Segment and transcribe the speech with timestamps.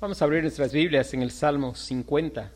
[0.00, 2.52] Vamos a abrir nuestras Biblias en el Salmo 50.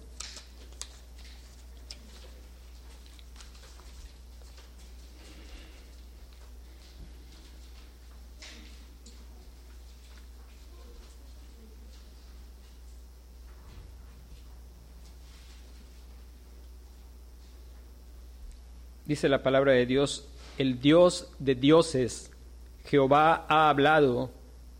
[19.04, 20.29] Dice la palabra de Dios,
[20.59, 22.30] el Dios de dioses,
[22.86, 24.31] Jehová ha hablado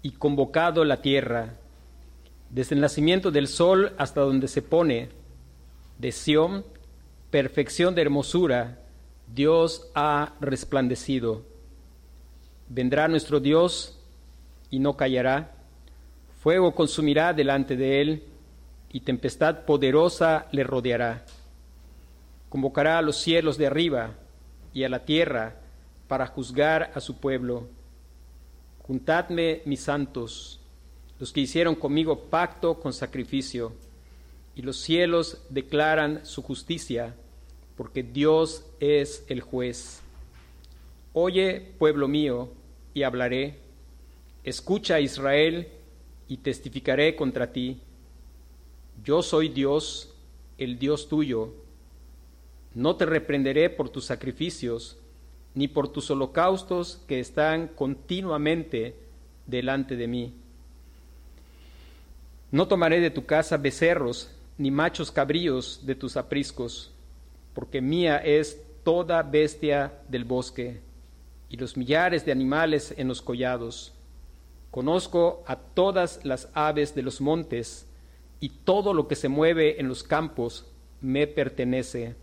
[0.01, 1.56] y convocado la tierra,
[2.52, 5.09] desde el nacimiento del sol hasta donde se pone,
[5.98, 6.65] de Sión,
[7.33, 8.79] perfección de hermosura,
[9.34, 11.43] Dios ha resplandecido.
[12.69, 13.98] Vendrá nuestro Dios
[14.70, 15.57] y no callará,
[16.41, 18.23] fuego consumirá delante de él
[18.93, 21.24] y tempestad poderosa le rodeará
[22.52, 24.10] convocará a los cielos de arriba
[24.74, 25.55] y a la tierra
[26.07, 27.66] para juzgar a su pueblo.
[28.82, 30.60] Juntadme, mis santos,
[31.22, 33.73] los que hicieron conmigo pacto con sacrificio,
[34.56, 37.14] y los cielos declaran su justicia,
[37.76, 40.02] porque Dios es el juez.
[41.12, 42.48] Oye, pueblo mío,
[42.92, 43.60] y hablaré.
[44.42, 45.68] Escucha, Israel,
[46.26, 47.79] y testificaré contra ti.
[49.04, 50.12] Yo soy Dios,
[50.59, 51.54] el Dios tuyo
[52.74, 54.98] no te reprenderé por tus sacrificios,
[55.54, 58.96] ni por tus holocaustos que están continuamente
[59.46, 60.34] delante de mí.
[62.52, 66.92] No tomaré de tu casa becerros, ni machos cabríos de tus apriscos,
[67.54, 70.82] porque mía es toda bestia del bosque,
[71.48, 73.94] y los millares de animales en los collados.
[74.70, 77.86] Conozco a todas las aves de los montes,
[78.38, 80.66] y todo lo que se mueve en los campos
[81.00, 82.16] me pertenece.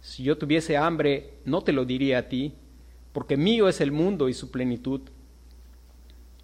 [0.00, 2.54] Si yo tuviese hambre, no te lo diría a ti,
[3.12, 5.00] porque mío es el mundo y su plenitud.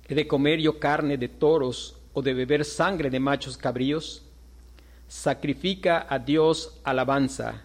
[0.09, 4.25] ¿He de comer yo carne de toros o de beber sangre de machos cabríos?
[5.07, 7.65] Sacrifica a Dios alabanza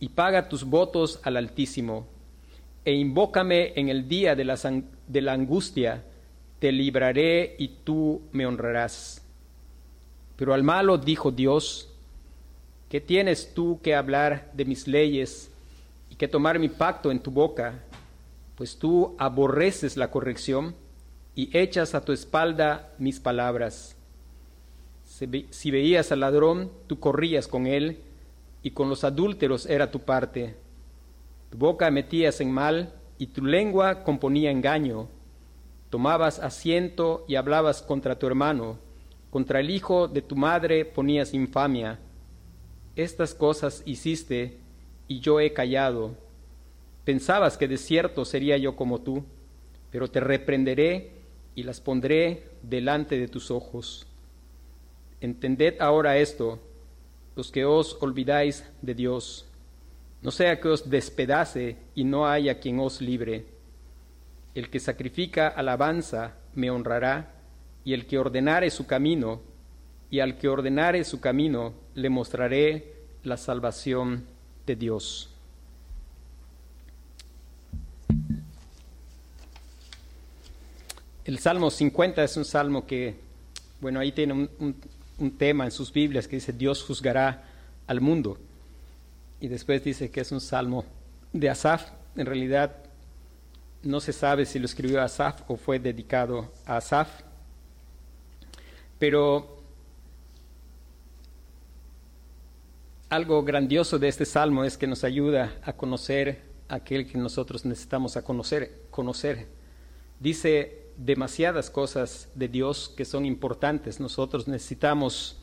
[0.00, 2.06] y paga tus votos al Altísimo,
[2.84, 4.56] e invócame en el día de la,
[5.06, 6.02] de la angustia,
[6.58, 9.22] te libraré y tú me honrarás.
[10.36, 11.88] Pero al malo dijo Dios,
[12.88, 15.50] ¿Qué tienes tú que hablar de mis leyes
[16.10, 17.82] y que tomar mi pacto en tu boca?
[18.56, 20.74] Pues tú aborreces la corrección
[21.36, 23.94] y echas a tu espalda mis palabras.
[25.04, 28.00] Si veías al ladrón, tú corrías con él,
[28.64, 30.56] y con los adúlteros era tu parte.
[31.50, 35.06] Tu boca metías en mal, y tu lengua componía engaño.
[35.90, 38.78] Tomabas asiento y hablabas contra tu hermano,
[39.30, 42.00] contra el hijo de tu madre ponías infamia
[42.96, 44.56] estas cosas hiciste
[45.06, 46.16] y yo he callado.
[47.04, 49.22] Pensabas que de cierto sería yo como tú,
[49.90, 51.12] pero te reprenderé
[51.56, 54.06] y las pondré delante de tus ojos.
[55.20, 56.60] Entended ahora esto,
[57.34, 59.46] los que os olvidáis de Dios.
[60.22, 63.46] No sea que os despedace y no haya quien os libre.
[64.54, 67.32] El que sacrifica alabanza me honrará,
[67.84, 69.40] y el que ordenare su camino
[70.10, 74.24] y al que ordenare su camino le mostraré la salvación
[74.66, 75.35] de Dios.
[81.26, 83.16] El Salmo 50 es un salmo que,
[83.80, 84.76] bueno, ahí tiene un,
[85.36, 87.42] tema en sus Biblias que dice Dios juzgará
[87.88, 88.38] al mundo.
[89.40, 90.84] Y después dice que es un salmo
[91.32, 91.90] de Asaf.
[92.14, 92.76] En realidad
[93.82, 97.08] no se sabe si lo escribió Asaf o fue dedicado a Asaf.
[99.00, 99.58] Pero
[103.08, 108.16] algo grandioso de este salmo es que nos ayuda a conocer aquel que nosotros necesitamos
[108.16, 109.48] a conocer, conocer.
[110.20, 114.00] Dice demasiadas cosas de Dios que son importantes.
[114.00, 115.38] Nosotros necesitamos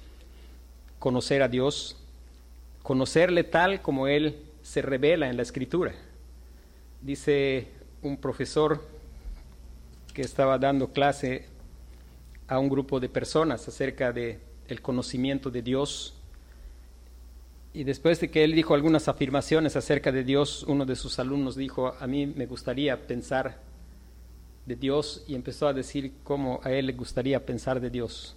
[1.00, 1.97] conocer a Dios,
[2.81, 5.94] conocerle tal como Él se revela en la Escritura.
[7.02, 7.68] Dice
[8.02, 8.84] un profesor
[10.13, 11.48] que estaba dando clase
[12.48, 16.16] a un grupo de personas acerca de el conocimiento de Dios
[17.74, 21.56] y después de que él dijo algunas afirmaciones acerca de Dios, uno de sus alumnos
[21.56, 23.60] dijo, a mí me gustaría pensar
[24.65, 28.36] de Dios y empezó a decir cómo a él le gustaría pensar de Dios.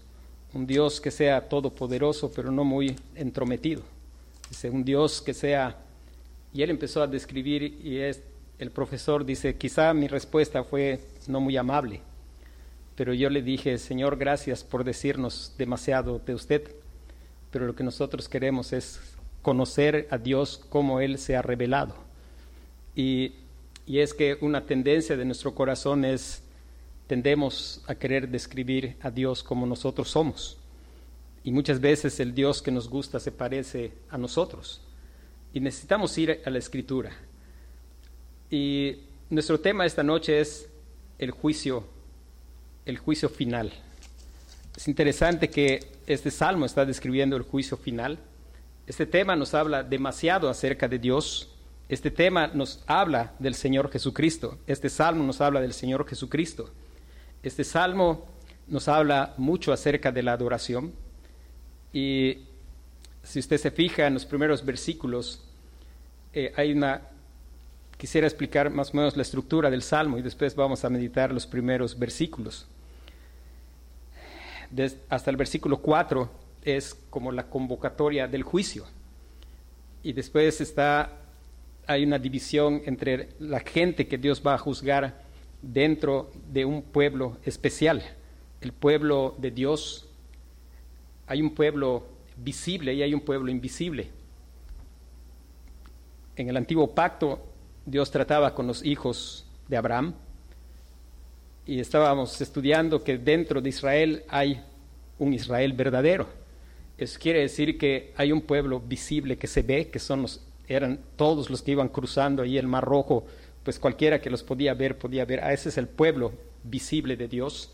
[0.52, 3.82] Un Dios que sea todopoderoso, pero no muy entrometido.
[4.48, 5.76] Dice, un Dios que sea...
[6.52, 8.22] Y él empezó a describir y es,
[8.58, 12.00] el profesor dice, quizá mi respuesta fue no muy amable,
[12.94, 16.70] pero yo le dije, Señor, gracias por decirnos demasiado de usted,
[17.50, 19.00] pero lo que nosotros queremos es
[19.42, 21.94] conocer a Dios como Él se ha revelado.
[22.94, 23.34] Y,
[24.00, 26.42] es que una tendencia de nuestro corazón es,
[27.06, 30.58] tendemos a querer describir a Dios como nosotros somos.
[31.44, 34.80] y muchas veces el Dios que nos gusta se parece a nosotros.
[35.52, 37.12] Y necesitamos ir a la escritura.
[38.50, 38.96] Y
[39.30, 40.68] nuestro tema esta noche es
[41.18, 41.84] el juicio,
[42.84, 43.72] el juicio final.
[44.76, 48.18] Es interesante que este salmo está describiendo el juicio final.
[48.86, 51.55] Este tema nos habla demasiado acerca de Dios.
[51.88, 54.58] Este tema nos habla del Señor Jesucristo.
[54.66, 56.68] Este salmo nos habla del Señor Jesucristo.
[57.44, 58.26] Este salmo
[58.66, 60.92] nos habla mucho acerca de la adoración.
[61.92, 62.38] Y
[63.22, 65.44] si usted se fija en los primeros versículos,
[66.32, 67.02] eh, hay una,
[67.96, 71.46] quisiera explicar más o menos la estructura del Salmo y después vamos a meditar los
[71.46, 72.66] primeros versículos.
[75.08, 76.28] hasta el versículo 4
[76.62, 78.84] es como la convocatoria del juicio.
[80.02, 81.25] Y después está,
[81.86, 85.22] hay una división entre la gente que Dios va a juzgar
[85.62, 88.02] dentro de un pueblo especial,
[88.60, 90.08] el pueblo de Dios
[91.26, 92.06] hay un pueblo
[92.36, 94.08] visible y hay un pueblo invisible.
[96.36, 97.44] En el antiguo pacto
[97.84, 100.14] Dios trataba con los hijos de Abraham
[101.66, 104.62] y estábamos estudiando que dentro de Israel hay
[105.18, 106.28] un Israel verdadero.
[106.98, 111.00] Eso quiere decir que hay un pueblo visible que se ve, que son los, eran
[111.16, 113.26] todos los que iban cruzando ahí el Mar Rojo,
[113.62, 115.40] pues cualquiera que los podía ver podía ver.
[115.42, 116.32] Ah, ese es el pueblo
[116.62, 117.72] visible de Dios.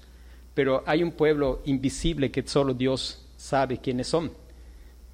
[0.55, 4.33] Pero hay un pueblo invisible que solo Dios sabe quiénes son.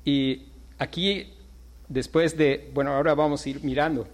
[0.04, 0.46] Y
[0.78, 1.32] aquí,
[1.88, 4.06] después de, bueno, ahora vamos a ir mirando,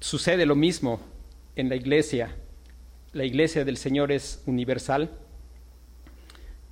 [0.00, 1.00] sucede lo mismo
[1.56, 2.36] en la iglesia.
[3.12, 5.10] La iglesia del Señor es universal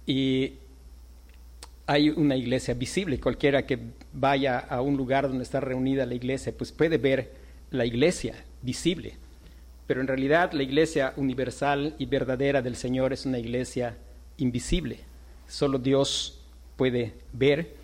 [0.06, 0.54] y
[1.86, 3.20] hay una iglesia visible.
[3.20, 3.78] Cualquiera que
[4.12, 7.32] vaya a un lugar donde está reunida la iglesia, pues puede ver
[7.70, 9.14] la iglesia visible.
[9.86, 13.96] Pero en realidad la iglesia universal y verdadera del Señor es una iglesia
[14.38, 15.00] invisible
[15.52, 16.40] solo Dios
[16.76, 17.76] puede ver.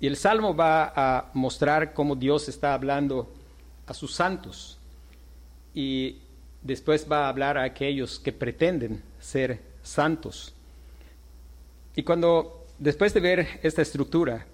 [0.00, 3.32] Y el Salmo va a mostrar cómo Dios está hablando
[3.86, 4.78] a sus santos
[5.74, 6.18] y
[6.62, 10.54] después va a hablar a aquellos que pretenden ser santos.
[11.94, 14.46] Y cuando, después de ver esta estructura,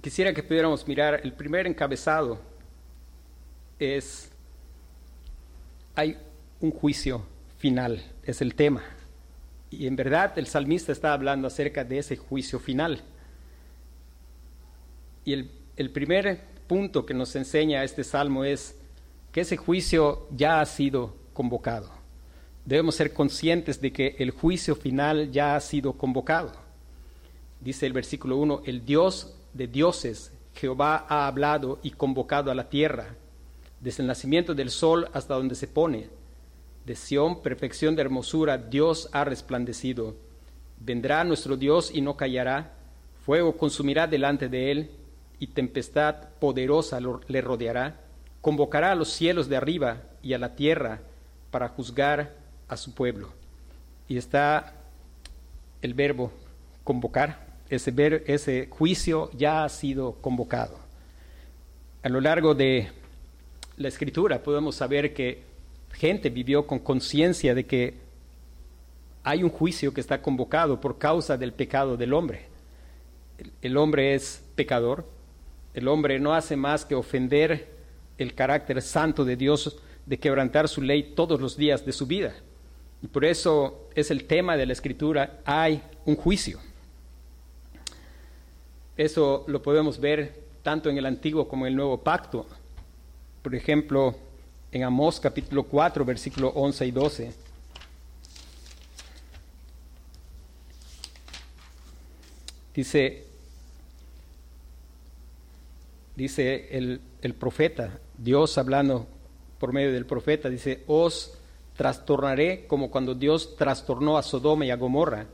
[0.00, 2.40] quisiera que pudiéramos mirar el primer encabezado
[3.78, 4.30] es,
[5.94, 6.18] hay
[6.60, 7.24] un juicio
[7.58, 8.82] final, es el tema.
[9.70, 13.02] Y en verdad el salmista está hablando acerca de ese juicio final.
[15.24, 15.32] Y
[15.76, 18.76] el, primer punto que nos enseña este salmo es
[19.30, 22.01] que ese juicio ya ha sido convocado.
[22.64, 26.52] Debemos ser conscientes de que el juicio final ya ha sido convocado.
[27.60, 32.68] Dice el versículo 1, el Dios de dioses, Jehová ha hablado y convocado a la
[32.68, 33.14] tierra,
[33.80, 36.08] desde el nacimiento del sol hasta donde se pone
[36.84, 40.16] de Sión, perfección de hermosura, Dios ha resplandecido.
[40.80, 42.72] Vendrá nuestro Dios y no callará,
[43.24, 44.90] fuego consumirá delante de él,
[45.38, 48.00] y tempestad poderosa le rodeará.
[48.40, 51.00] Convocará a los cielos de arriba y a la tierra
[51.50, 52.34] para juzgar
[52.72, 53.28] a su pueblo.
[54.08, 54.74] Y está
[55.82, 56.32] el verbo
[56.84, 60.78] convocar, ese, ver, ese juicio ya ha sido convocado.
[62.02, 62.90] A lo largo de
[63.76, 65.42] la escritura podemos saber que
[65.92, 67.94] gente vivió con conciencia de que
[69.24, 72.46] hay un juicio que está convocado por causa del pecado del hombre.
[73.60, 75.06] El, hombre es pecador,
[75.74, 77.68] el hombre no hace más que ofender
[78.18, 82.34] el carácter santo de Dios, de quebrantar su ley todos los días de su vida.
[83.02, 86.60] Y por eso es el tema de la escritura, hay un juicio.
[88.96, 92.46] Eso lo podemos ver tanto en el antiguo como en el nuevo pacto.
[93.42, 94.14] Por ejemplo,
[94.70, 97.34] en Amós capítulo 4, versículo 11 y 12.
[102.74, 103.26] Dice,
[106.14, 109.06] dice el, el profeta, Dios hablando
[109.58, 111.36] por medio del profeta, dice, os
[111.76, 115.26] trastornaré como cuando Dios trastornó a Sodoma y a Gomorra,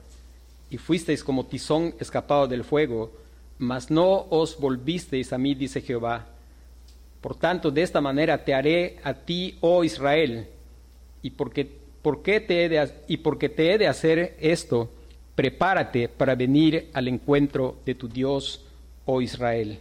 [0.70, 3.10] y fuisteis como tizón escapado del fuego,
[3.58, 6.26] mas no os volvisteis a mí, dice Jehová
[7.20, 10.46] por tanto, de esta manera te haré a ti, oh Israel,
[11.22, 11.64] y porque,
[12.40, 14.90] te he de, y porque te he de hacer esto,
[15.34, 18.64] prepárate para venir al encuentro de tu Dios,
[19.04, 19.80] oh Israel.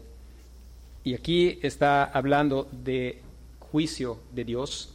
[1.03, 3.21] Y aquí está hablando de
[3.59, 4.93] juicio de Dios.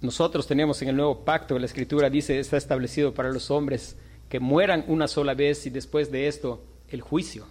[0.00, 3.96] Nosotros tenemos en el nuevo pacto, la escritura dice, está establecido para los hombres
[4.28, 7.46] que mueran una sola vez y después de esto el juicio.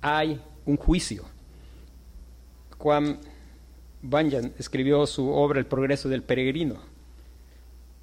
[0.00, 1.24] Hay un juicio.
[2.78, 3.18] Juan
[4.00, 6.76] Bunyan escribió su obra El progreso del peregrino.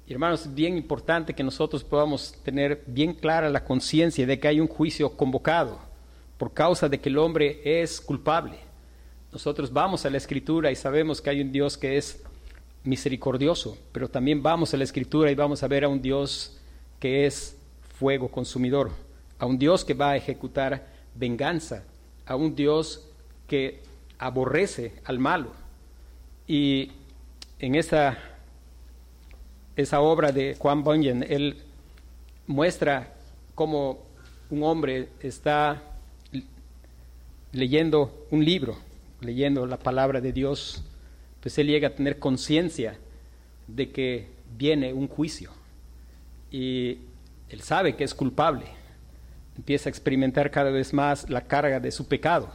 [0.06, 4.60] Hermanos, es bien importante que nosotros podamos tener bien clara la conciencia de que hay
[4.60, 5.78] un juicio convocado
[6.36, 8.58] por causa de que el hombre es culpable.
[9.30, 12.24] Nosotros vamos a la escritura y sabemos que hay un Dios que es
[12.84, 16.58] misericordioso, pero también vamos a la escritura y vamos a ver a un Dios
[16.98, 17.56] que es
[17.98, 18.90] fuego consumidor,
[19.38, 21.84] a un Dios que va a ejecutar venganza,
[22.26, 23.06] a un Dios
[23.46, 23.82] que
[24.18, 25.52] aborrece al malo.
[26.46, 26.90] Y
[27.58, 28.16] en esa,
[29.98, 31.58] obra de Juan Bunyan, él
[32.46, 33.14] muestra
[33.54, 33.98] cómo
[34.50, 35.82] un hombre está
[37.52, 38.76] leyendo un libro,
[39.20, 40.82] leyendo la palabra de Dios,
[41.40, 42.98] pues él llega a tener conciencia
[43.66, 45.50] de que viene un juicio
[46.50, 46.98] y
[47.48, 48.66] él sabe que es culpable,
[49.56, 52.50] empieza a experimentar cada vez más la carga de su pecado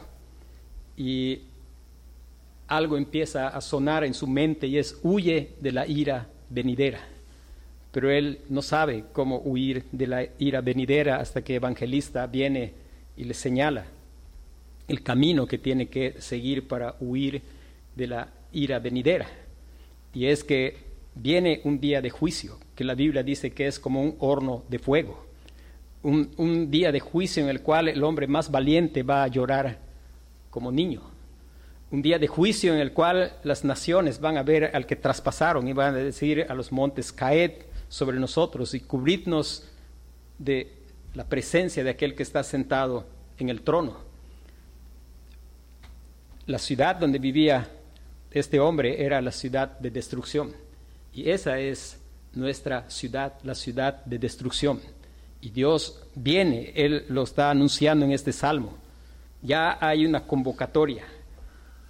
[0.96, 1.42] y
[2.68, 7.00] algo empieza a sonar en su mente y es huye de la ira venidera.
[7.92, 12.72] Pero él no sabe cómo huir de la ira venidera hasta que evangelista viene
[13.16, 13.86] y le señala
[14.88, 17.42] el camino que tiene que seguir para huir
[17.94, 19.28] de la ira venidera.
[20.14, 20.78] Y es que
[21.14, 24.78] viene un día de juicio, que la Biblia dice que es como un horno de
[24.78, 25.26] fuego.
[26.02, 29.78] Un, un día de juicio en el cual el hombre más valiente va a llorar
[30.50, 31.02] como niño.
[31.90, 35.68] Un día de juicio en el cual las naciones van a ver al que traspasaron
[35.68, 37.52] y van a decir a los montes, caed
[37.88, 39.68] sobre nosotros y cubridnos
[40.38, 40.72] de
[41.14, 43.06] la presencia de aquel que está sentado
[43.38, 43.98] en el trono.
[46.46, 47.68] La ciudad donde vivía
[48.30, 50.52] este hombre era la ciudad de destrucción.
[51.12, 51.98] Y esa es
[52.32, 54.80] nuestra ciudad, la ciudad de destrucción.
[55.40, 58.76] Y Dios viene, Él lo está anunciando en este salmo.
[59.42, 61.04] Ya hay una convocatoria,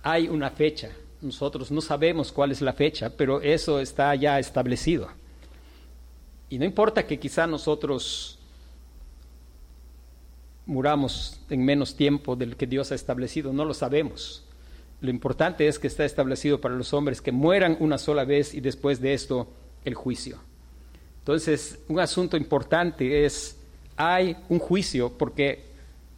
[0.03, 0.91] hay una fecha.
[1.21, 5.09] Nosotros no sabemos cuál es la fecha, pero eso está ya establecido.
[6.49, 8.39] Y no importa que quizá nosotros
[10.67, 14.46] muramos en menos tiempo del que Dios ha establecido, no lo sabemos.
[15.07, 18.61] Lo importante es que está establecido para los hombres que mueran una sola vez y
[18.61, 19.47] después de esto
[19.85, 20.37] el juicio.
[21.21, 23.57] Entonces, un asunto importante es,
[23.97, 25.65] hay un juicio porque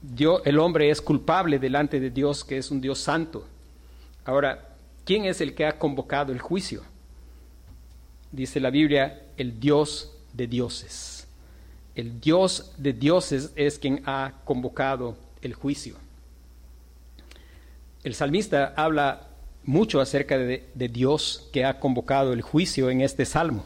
[0.00, 3.46] Dios, el hombre es culpable delante de Dios, que es un Dios santo.
[4.24, 4.70] Ahora,
[5.04, 6.82] ¿quién es el que ha convocado el juicio?
[8.32, 11.28] Dice la Biblia, el Dios de dioses.
[11.94, 15.96] El Dios de dioses es quien ha convocado el juicio.
[18.04, 19.28] El salmista habla
[19.64, 23.64] mucho acerca de, Dios que ha convocado el juicio en este salmo.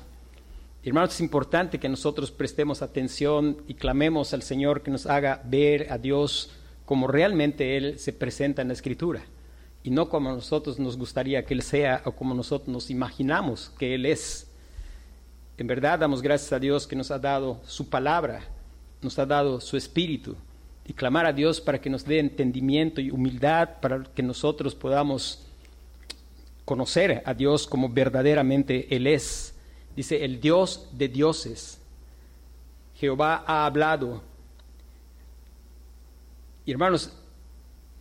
[0.83, 5.93] Hermanos, es importante que nosotros prestemos atención y clamemos al Señor que nos haga ver
[5.93, 6.51] a Dios
[6.87, 9.23] como realmente Él se presenta en la Escritura
[9.85, 13.71] y no como a nosotros nos gustaría que Él sea o como nosotros nos imaginamos
[13.79, 14.51] que Él es.
[15.59, 18.41] En verdad damos gracias a Dios que nos ha dado su palabra,
[19.03, 20.37] nos ha dado su espíritu
[20.87, 25.47] y clamar a Dios para que nos dé entendimiento y humildad para que nosotros podamos
[26.65, 29.55] conocer a Dios como verdaderamente Él es.
[29.95, 31.79] Dice, el Dios de dioses.
[32.97, 34.23] Jehová ha hablado.
[36.65, 37.12] Y hermanos,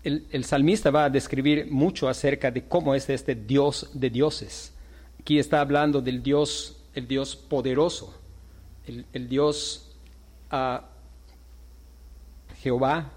[0.03, 4.73] el, salmista va a describir mucho acerca de cómo es este Dios de dioses.
[5.19, 8.13] Aquí está hablando del Dios, el Dios poderoso,
[8.88, 9.91] el, Dios
[10.51, 10.83] uh,
[12.61, 13.11] Jehová.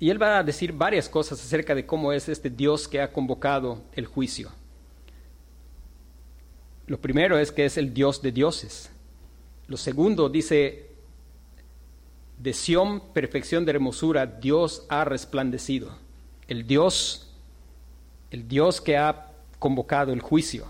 [0.00, 3.12] Y él va a decir varias cosas acerca de cómo es este Dios que ha
[3.12, 4.50] convocado el juicio.
[6.86, 8.90] Lo primero es que es el Dios de dioses.
[9.68, 10.90] Lo segundo dice,
[12.38, 15.96] de Sión, perfección de hermosura, Dios ha resplandecido.
[16.48, 17.30] El Dios,
[18.30, 20.66] el Dios que ha convocado el juicio.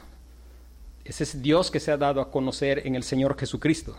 [1.05, 3.97] Es ese Dios que se ha dado a conocer en el Señor Jesucristo.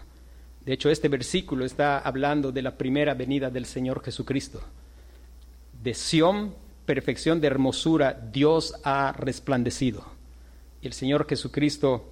[0.65, 4.61] De hecho, este versículo está hablando de la primera venida del Señor Jesucristo.
[5.83, 6.55] De Sión,
[6.85, 10.03] perfección de hermosura, Dios ha resplandecido.
[10.81, 12.11] Y el Señor Jesucristo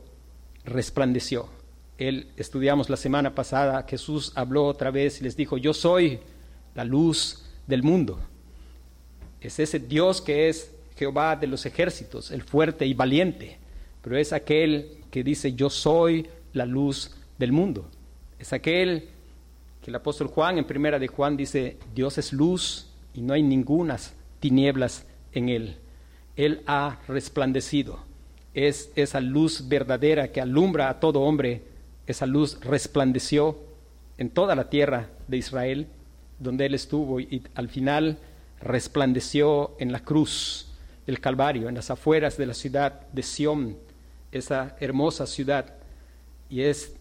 [0.66, 1.50] resplandeció.
[1.98, 6.20] Él, estudiamos la semana pasada, Jesús habló otra vez y les dijo, yo soy
[6.76, 8.20] la luz del mundo.
[9.42, 13.58] Es ese Dios que es Jehová de los ejércitos, el fuerte y valiente,
[14.02, 17.90] pero es aquel que dice, yo soy la luz del mundo.
[18.44, 19.08] Es aquel
[19.82, 23.42] que el apóstol Juan en primera de Juan dice, Dios es luz y no hay
[23.42, 25.78] ningunas tinieblas en él.
[26.36, 28.00] Él ha resplandecido.
[28.54, 31.62] Es esa luz verdadera que alumbra a todo hombre.
[32.06, 33.58] Esa luz resplandeció
[34.18, 35.88] en toda la tierra de Israel,
[36.38, 38.18] donde él estuvo, y al final
[38.60, 40.68] resplandeció en la cruz
[41.08, 43.78] del Calvario, en las afueras de la ciudad de Sión,
[44.34, 45.76] esa hermosa ciudad
[46.50, 46.94] y es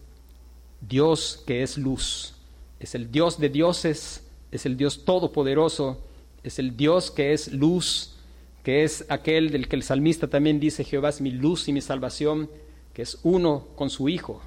[0.87, 2.33] Dios que es luz.
[2.79, 6.01] Es el Dios de dioses, es el Dios todopoderoso,
[6.43, 8.15] es el Dios que es luz,
[8.63, 11.81] que es aquel del que el salmista también dice, Jehová es mi luz y mi
[11.81, 12.49] salvación,
[12.93, 14.41] que es uno con su Hijo,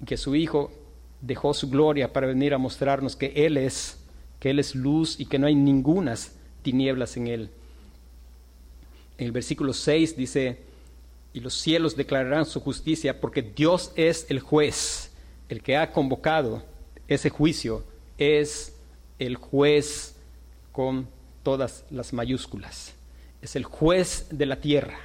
[0.00, 0.70] y que su Hijo
[1.20, 3.98] dejó su gloria para venir a mostrarnos que Él es,
[4.40, 7.50] que Él es luz y que no hay ningunas tinieblas en Él.
[9.18, 10.58] En el versículo 6 dice,
[11.32, 15.01] y los cielos declararán su justicia porque Dios es el juez,
[15.52, 16.64] el que ha convocado
[17.06, 17.84] ese juicio,
[18.16, 18.74] es
[19.18, 20.16] el juez
[20.72, 21.06] con
[21.42, 22.94] todas las mayúsculas.
[23.42, 24.98] Es el juez de la tierra.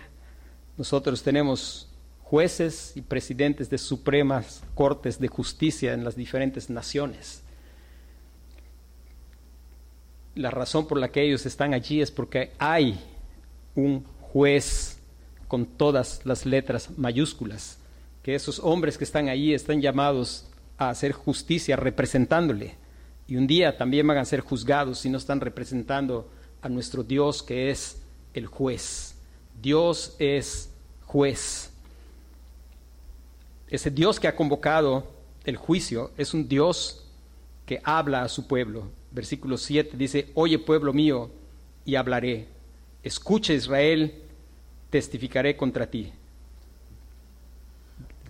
[0.77, 1.89] Nosotros tenemos
[2.21, 7.43] jueces y presidentes de supremas cortes de justicia en las diferentes naciones.
[10.33, 12.99] La razón por la que ellos están allí es porque hay
[13.75, 14.99] un juez
[15.49, 17.79] con todas las letras mayúsculas,
[18.27, 20.43] que esos hombres que están allí están llamados
[20.77, 22.75] a hacer justicia representándole.
[23.25, 26.29] Y un día también van a ser juzgados si no están representando
[26.61, 28.01] a nuestro Dios que es
[28.33, 29.15] el juez.
[29.61, 30.69] Dios es
[31.05, 31.71] juez.
[33.69, 35.07] Ese Dios que ha convocado
[35.45, 37.05] el juicio es un Dios
[37.65, 38.89] que habla a su pueblo.
[39.09, 41.31] Versículo 7 dice, oye pueblo mío,
[41.85, 42.49] y hablaré.
[43.03, 44.15] Escucha Israel,
[44.89, 46.11] testificaré contra ti.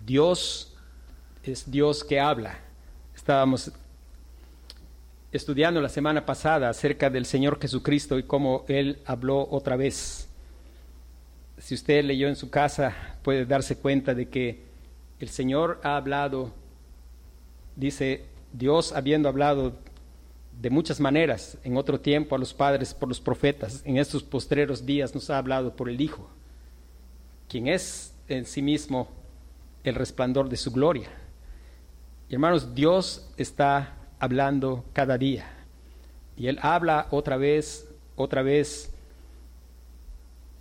[0.08, 0.74] Dios
[1.42, 2.58] es Dios que habla.
[3.14, 3.70] Estábamos
[5.30, 10.26] estudiando la semana pasada acerca del Señor Jesucristo y cómo Él habló otra vez.
[11.58, 14.62] Si usted leyó en su casa, puede darse cuenta de que
[15.20, 16.54] el Señor ha hablado,
[17.76, 18.24] dice
[18.54, 19.74] Dios habiendo hablado
[20.58, 24.86] de muchas maneras en otro tiempo a los padres por los profetas, en estos postreros
[24.86, 26.30] días nos ha hablado por el Hijo,
[27.46, 29.17] quien es en sí mismo
[29.88, 31.08] el resplandor de su gloria.
[32.28, 35.46] Y hermanos, Dios está hablando cada día.
[36.36, 38.92] Y Él habla otra vez, otra vez.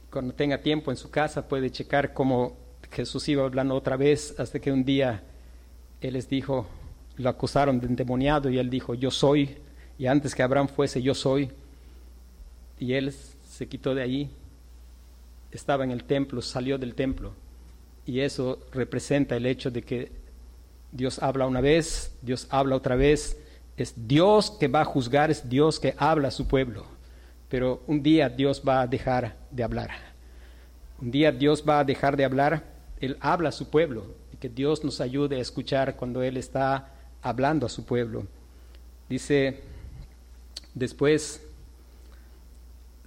[0.10, 2.56] Cuando tenga tiempo en su casa puede checar cómo
[2.92, 5.24] Jesús iba hablando otra vez hasta que un día
[6.02, 6.66] Él les dijo,
[7.18, 9.58] lo acusaron de endemoniado y Él dijo, yo soy.
[10.00, 11.52] Y antes que Abraham fuese, yo soy.
[12.80, 14.30] Y Él se quitó de ahí,
[15.52, 17.34] estaba en el templo, salió del templo.
[18.08, 20.12] Y eso representa el hecho de que
[20.94, 23.38] Dios habla una vez, Dios habla otra vez,
[23.76, 26.86] es Dios que va a juzgar, es Dios que habla a su pueblo.
[27.50, 29.92] Pero un día Dios va a dejar de hablar.
[31.02, 32.64] Un día Dios va a dejar de hablar,
[33.02, 34.16] Él habla a su pueblo.
[34.34, 36.90] Y que Dios nos ayude a escuchar cuando Él está
[37.22, 38.26] hablando a su pueblo.
[39.10, 39.60] Dice
[40.74, 41.42] después,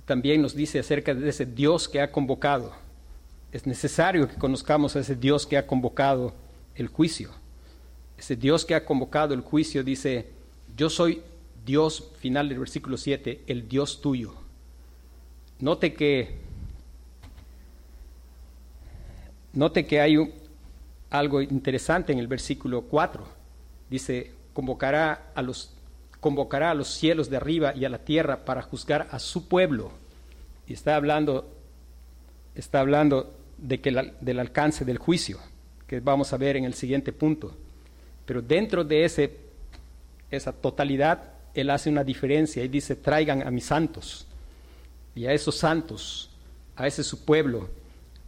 [0.05, 2.90] también nos dice acerca de ese Dios que ha convocado.
[3.53, 6.33] Es necesario que conozcamos a ese Dios que ha convocado
[6.77, 7.31] el juicio.
[8.17, 10.31] Ese Dios que ha convocado el juicio dice,
[10.77, 11.23] yo soy
[11.65, 14.35] Dios, final del versículo 7, el Dios tuyo.
[15.59, 16.39] Note que,
[19.53, 20.17] note que hay
[21.11, 23.27] algo interesante en el versículo 4.
[23.91, 25.75] Dice, convocará a, los,
[26.21, 29.91] convocará a los cielos de arriba y a la tierra para juzgar a su pueblo.
[30.69, 31.49] Y está hablando,
[32.55, 35.39] está hablando de que del alcance del juicio,
[35.87, 37.57] que vamos a ver en el siguiente punto.
[38.25, 39.51] Pero dentro de ese
[40.31, 44.27] esa totalidad, Él hace una diferencia y dice, traigan a mis santos.
[45.15, 46.31] Y a esos santos,
[46.77, 47.69] a ese su pueblo,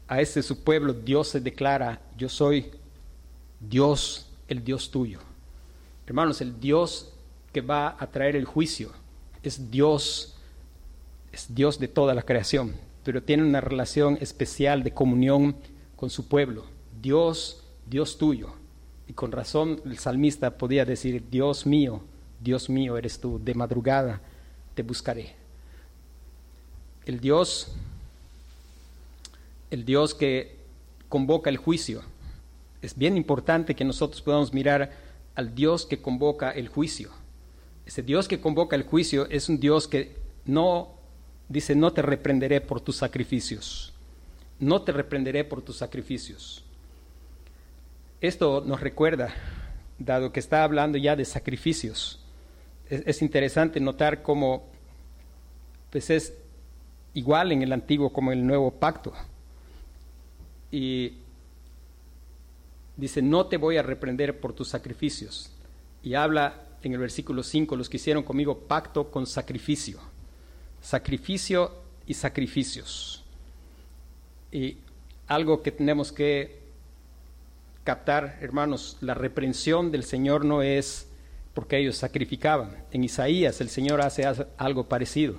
[0.09, 2.71] a ese su pueblo, Dios se declara, yo soy
[3.61, 5.21] Dios, el Dios tuyo.
[6.07, 7.13] Hermanos, el Dios
[7.53, 8.91] que va a traer el juicio
[9.43, 10.35] es Dios,
[11.33, 15.57] es Dios de toda la creación, pero tiene una relación especial de comunión
[15.97, 16.67] con su pueblo.
[17.01, 18.55] Dios, Dios tuyo.
[19.09, 22.03] Y con razón el salmista podía decir, Dios mío,
[22.41, 24.21] Dios mío eres tú, de madrugada
[24.75, 25.35] te buscaré.
[27.05, 27.73] El Dios,
[29.71, 30.57] el Dios que
[31.09, 32.03] convoca el juicio.
[32.81, 34.93] Es bien importante que nosotros podamos mirar
[35.35, 37.11] al Dios que convoca el juicio.
[37.87, 40.95] Ese Dios que convoca el juicio es un Dios que no
[41.53, 43.93] dice, no te reprenderé por tus sacrificios.
[44.59, 46.65] No te reprenderé por tus sacrificios.
[48.21, 49.35] Esto nos recuerda,
[49.99, 52.21] dado que está hablando ya de sacrificios,
[52.89, 54.65] es, interesante notar cómo
[55.91, 56.35] pues es
[57.15, 59.13] igual en el antiguo como en el nuevo pacto.
[60.71, 61.15] Y
[62.97, 65.51] dice, no te voy a reprender por tus sacrificios.
[66.03, 70.12] Y habla en el versículo 5, los que hicieron conmigo pacto con sacrificio.
[70.83, 71.73] Sacrificio
[72.07, 73.25] y sacrificios.
[74.51, 74.77] Y
[75.27, 76.61] algo que tenemos que
[77.85, 81.09] captar, hermanos, la reprensión del Señor no es
[81.55, 82.85] porque ellos sacrificaban.
[82.93, 84.25] En Isaías el Señor hace
[84.57, 85.37] algo parecido.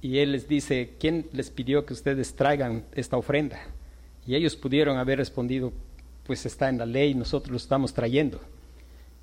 [0.00, 3.60] Y Él les dice, ¿quién les pidió que ustedes traigan esta ofrenda?
[4.26, 5.72] Y ellos pudieron haber respondido,
[6.24, 8.40] pues está en la ley, nosotros lo estamos trayendo.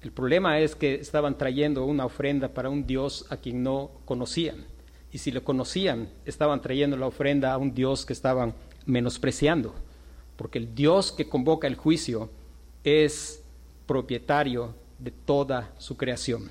[0.01, 4.65] El problema es que estaban trayendo una ofrenda para un Dios a quien no conocían.
[5.15, 8.53] Y si lo conocían, estaban trayendo la ofrenda a un Dios que estaban
[8.85, 9.73] menospreciando.
[10.35, 12.29] Porque el Dios que convoca el juicio
[12.83, 13.41] es
[13.85, 16.49] propietario de toda su creación.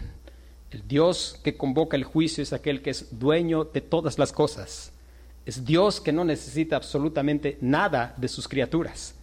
[0.70, 4.92] El Dios que convoca el juicio es aquel que es dueño de todas las cosas.
[5.44, 9.14] Es Dios que no necesita absolutamente nada de sus criaturas.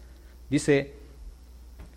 [0.51, 0.93] Dice,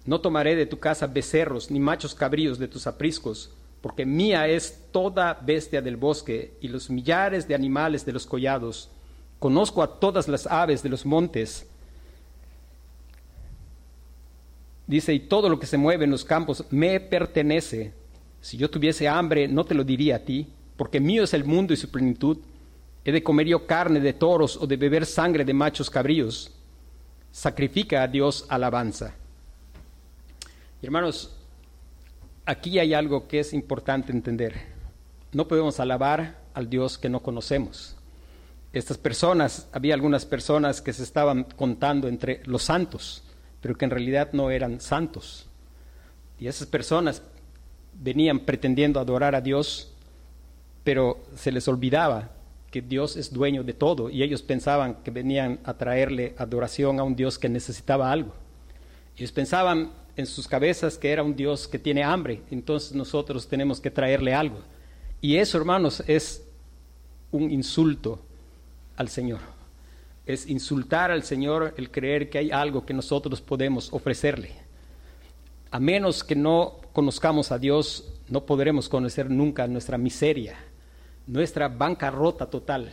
[0.07, 3.51] no tomaré de tu casa becerros ni machos cabríos de tus apriscos,
[3.85, 8.89] porque mía es toda bestia del bosque y los millares de animales de los collados.
[9.39, 11.67] Conozco a todas las aves de los montes
[14.87, 17.93] Dice, y todo lo que se mueve en los campos me pertenece.
[18.41, 20.47] Si yo tuviese hambre, no te lo diría a ti,
[20.79, 22.39] porque mío es el mundo y su plenitud.
[23.05, 26.51] He de comer yo carne de toros o de beber sangre de machos cabríos.
[27.31, 29.15] Sacrifica a Dios alabanza.
[30.81, 31.37] hermanos,
[32.47, 34.55] aquí hay algo que es importante entender.
[35.33, 37.97] No podemos alabar al Dios que no conocemos.
[38.73, 43.25] Estas personas, había algunas personas que se estaban contando entre los santos
[43.65, 45.47] pero que en realidad no eran santos.
[46.39, 47.23] Y esas personas
[47.95, 49.91] venían pretendiendo adorar a Dios,
[50.85, 52.33] pero se les olvidaba
[52.71, 57.05] que Dios es dueño de todo y ellos pensaban que venían a traerle adoración a
[57.05, 58.35] un Dios que necesitaba algo.
[59.17, 63.81] Ellos pensaban en sus cabezas que era un Dios que tiene hambre, entonces nosotros tenemos
[63.81, 64.59] que traerle algo.
[65.21, 66.45] Y eso, hermanos, es
[67.31, 68.21] un insulto
[68.97, 69.41] al Señor
[70.27, 74.53] es insultar al Señor el creer que hay algo que nosotros podemos ofrecerle.
[75.71, 80.57] A menos que no conozcamos a Dios, no podremos conocer nunca nuestra miseria,
[81.27, 82.91] nuestra bancarrota total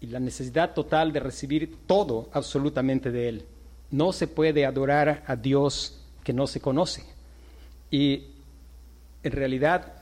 [0.00, 3.44] y la necesidad total de recibir todo absolutamente de Él.
[3.90, 5.97] No se puede adorar a Dios
[6.28, 7.02] que no se conoce.
[7.90, 8.24] Y
[9.22, 9.94] en realidad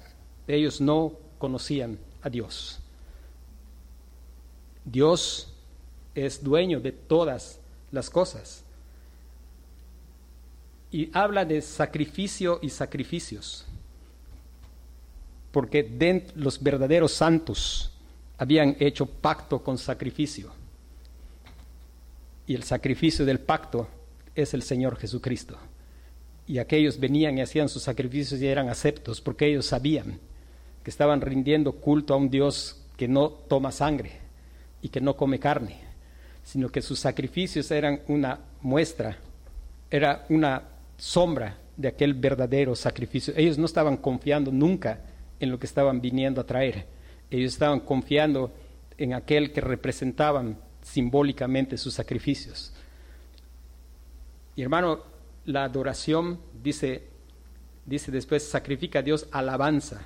[0.48, 2.80] ellos no conocían a Dios.
[4.84, 5.54] Dios
[6.16, 7.60] es dueño de todas
[7.92, 8.64] las cosas.
[10.90, 13.64] Y habla de sacrificio y sacrificios,
[15.52, 15.88] porque
[16.34, 17.92] los verdaderos santos
[18.36, 20.50] habían hecho pacto con sacrificio.
[22.48, 23.86] Y el sacrificio del pacto
[24.34, 25.56] es el Señor Jesucristo.
[26.48, 30.18] Y aquellos venían y hacían sus sacrificios y eran aceptos porque ellos sabían
[30.82, 34.12] que estaban rindiendo culto a un Dios que no toma sangre
[34.80, 35.86] y que no come carne
[36.46, 39.18] sino que sus sacrificios eran una muestra,
[39.90, 40.62] era una
[40.96, 43.34] sombra de aquel verdadero sacrificio.
[43.36, 45.00] Ellos no estaban confiando nunca
[45.40, 46.86] en lo que estaban viniendo a traer,
[47.32, 48.52] ellos estaban confiando
[48.96, 52.72] en aquel que representaban simbólicamente sus sacrificios.
[54.54, 55.00] Y hermano,
[55.46, 57.04] la adoración dice,
[57.84, 60.02] dice después, sacrifica a Dios alabanza.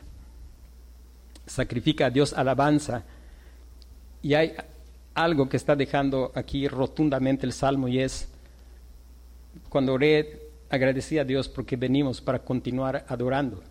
[1.47, 3.03] Sacrifica a Dios alabanza.
[4.23, 4.55] Y hay
[5.15, 8.29] algo que está dejando aquí rotundamente el Salmo y es,
[9.69, 13.63] cuando oré, agradecí a Dios porque venimos para continuar adorando,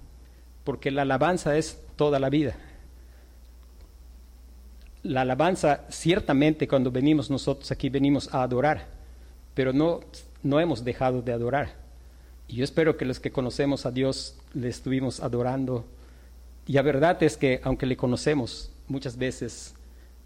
[0.64, 2.56] porque la alabanza es toda la vida.
[5.04, 8.88] La alabanza, ciertamente cuando venimos nosotros aquí venimos a adorar,
[9.54, 10.02] pero no,
[10.44, 11.76] no hemos dejado de adorar.
[12.48, 15.86] Y yo espero que los que conocemos a Dios le estuvimos adorando.
[16.66, 19.76] Y la verdad es que aunque le conocemos, muchas veces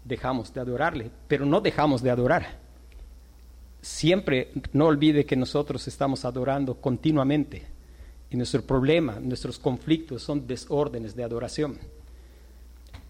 [0.04, 2.58] dejamos de adorarle, pero no dejamos de adorar.
[3.82, 7.74] Siempre no olvide que nosotros estamos adorando continuamente
[8.30, 11.78] y nuestro problema, nuestros conflictos son desórdenes de adoración.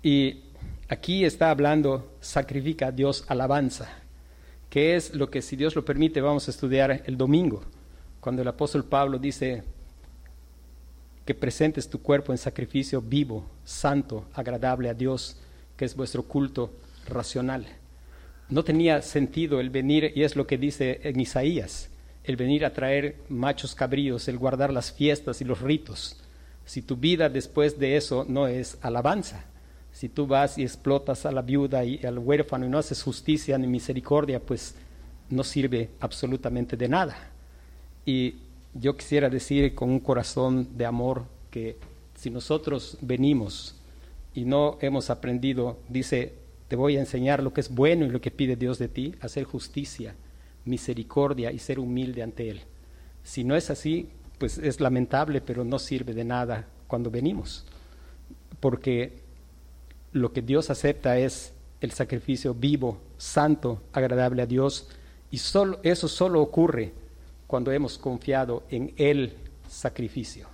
[0.03, 0.43] Y
[0.89, 3.89] aquí está hablando, sacrifica a Dios alabanza,
[4.75, 7.63] que es lo que si Dios lo permite vamos a estudiar el domingo,
[8.19, 9.63] cuando el apóstol Pablo dice
[11.25, 15.37] que presentes tu cuerpo en sacrificio vivo, santo, agradable a Dios,
[15.77, 16.73] que es vuestro culto
[17.07, 17.65] racional.
[18.49, 21.91] No tenía sentido el venir, y es lo que dice en Isaías,
[22.25, 26.21] el venir a traer machos cabríos, el guardar las fiestas y los ritos.
[26.65, 29.45] Si tu vida después de eso no es alabanza,
[29.95, 33.57] si tú vas y explotas a la viuda y al huérfano y no haces justicia
[33.57, 34.75] ni misericordia, pues
[35.31, 37.31] no sirve absolutamente de nada.
[38.05, 38.35] Y
[38.75, 41.77] yo quisiera decir con un corazón de amor que
[42.17, 43.77] si nosotros venimos
[44.35, 46.35] y no hemos aprendido, dice
[46.67, 49.15] te voy a enseñar lo que es bueno y lo que pide Dios de ti,
[49.21, 50.17] hacer justicia,
[50.65, 52.63] misericordia y ser humilde ante Él.
[53.23, 57.65] Si no es así, pues es lamentable, pero no sirve de nada cuando venimos,
[58.59, 59.24] porque
[60.15, 64.89] lo que Dios acepta es el sacrificio vivo, santo, agradable a Dios,
[65.31, 66.93] y solo, eso solo ocurre
[67.47, 69.35] cuando hemos confiado en el
[69.69, 70.49] sacrificio.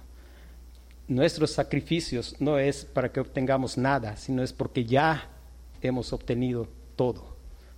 [1.07, 5.29] Nuestros sacrificios no es para que obtengamos nada, sino es porque ya
[5.83, 7.37] hemos obtenido todo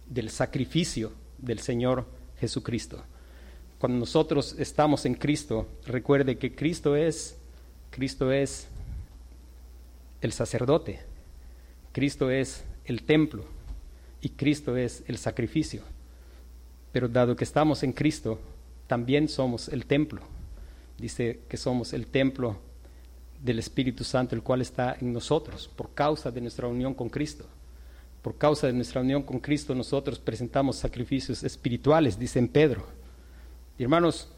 [0.08, 2.06] del sacrificio del Señor
[2.38, 3.02] Jesucristo.
[3.78, 7.36] Cuando nosotros estamos en Cristo, recuerde que Cristo es
[7.90, 8.68] Cristo es
[10.22, 11.00] el sacerdote,
[11.92, 13.44] Cristo es el templo
[14.20, 15.82] y Cristo es el sacrificio.
[16.92, 18.38] Pero dado que estamos en Cristo,
[18.86, 20.22] también somos el templo.
[20.98, 22.56] Dice que somos el templo
[23.42, 27.46] del Espíritu Santo, el cual está en nosotros por causa de nuestra unión con Cristo.
[28.22, 32.86] Por causa de nuestra unión con Cristo nosotros presentamos sacrificios espirituales, dice en Pedro.
[33.78, 34.28] Y hermanos,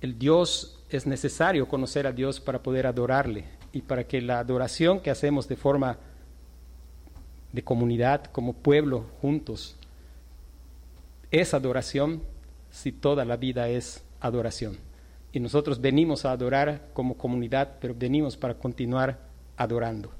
[0.00, 5.00] el Dios es necesario conocer a Dios para poder adorarle y para que la adoración
[5.00, 5.98] que hacemos de forma
[7.52, 9.76] de comunidad, como pueblo, juntos,
[11.30, 12.22] es adoración
[12.70, 14.78] si toda la vida es adoración.
[15.32, 19.18] Y nosotros venimos a adorar como comunidad, pero venimos para continuar
[19.56, 20.10] adorando.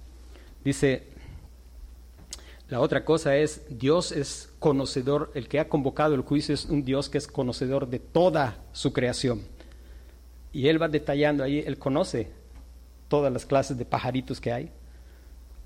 [0.64, 1.12] Dice
[2.72, 6.84] la otra cosa es, Dios es conocedor, el que ha convocado el juicio es un
[6.84, 9.42] Dios que es conocedor de toda su creación.
[10.54, 12.30] Y Él va detallando ahí, Él conoce
[13.08, 14.70] todas las clases de pajaritos que hay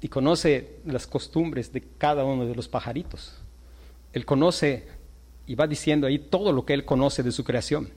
[0.00, 3.35] y conoce las costumbres de cada uno de los pajaritos.
[4.12, 4.87] Él conoce
[5.46, 7.90] y va diciendo ahí todo lo que Él conoce de su creación.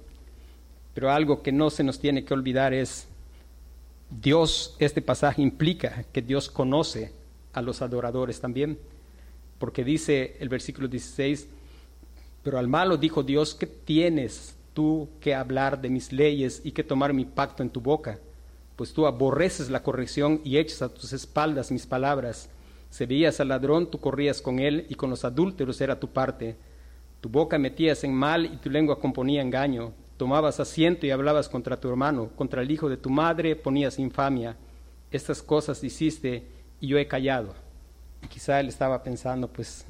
[0.94, 3.08] Pero algo que no se nos tiene que olvidar es,
[4.10, 7.14] Dios, este pasaje implica que Dios conoce
[7.54, 8.78] a los adoradores también
[9.60, 11.48] porque dice el versículo 16,
[12.42, 16.84] pero al malo dijo Dios, ¿qué tienes tú que hablar de mis leyes y que
[16.84, 18.20] tomar mi pacto en tu boca?
[18.80, 22.50] Pues tú aborreces la corrección y echas a tus espaldas mis palabras.
[22.90, 26.56] Si veías al ladrón, tú corrías con él y con los adúlteros era tu parte.
[27.20, 29.92] Tu boca metías en mal y tu lengua componía engaño.
[30.16, 34.56] Tomabas asiento y hablabas contra tu hermano, contra el hijo de tu madre ponías infamia.
[35.12, 36.48] Estas cosas hiciste
[36.80, 37.56] y yo he callado.
[38.24, 39.84] Y quizá él estaba pensando, pues,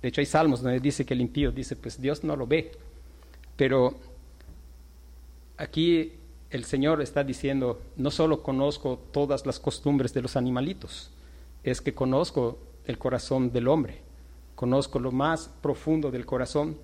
[0.00, 2.70] de hecho hay salmos donde dice que el impío dice, pues Dios no lo ve.
[3.56, 3.96] Pero
[5.56, 6.12] aquí
[6.56, 11.10] el Señor está diciendo, no solo conozco todas las costumbres de los animalitos,
[11.62, 14.00] es que conozco el corazón del hombre,
[14.54, 16.76] conozco lo más profundo del corazón.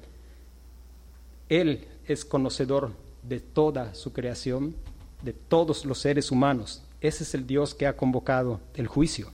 [1.48, 4.74] Él es conocedor de toda su creación,
[5.22, 6.82] de todos los seres humanos.
[7.00, 9.30] Ese es el Dios que ha convocado el juicio.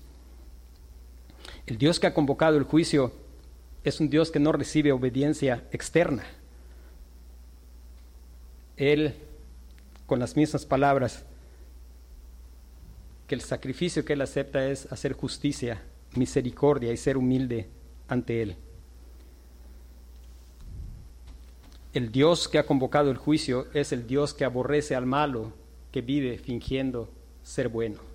[1.67, 3.13] El Dios que ha convocado el juicio
[3.85, 6.25] es un Dios que no recibe obediencia externa.
[8.77, 9.15] Él,
[10.09, 11.25] con las mismas palabras,
[13.29, 15.81] que el sacrificio que Él acepta es hacer justicia,
[16.17, 17.69] misericordia y ser humilde
[18.09, 18.57] ante Él.
[21.93, 25.53] El Dios que ha convocado el juicio es el Dios que aborrece al malo
[25.93, 27.09] que vive fingiendo
[27.45, 28.09] ser bueno